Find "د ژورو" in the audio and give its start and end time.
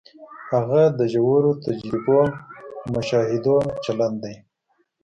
0.99-1.51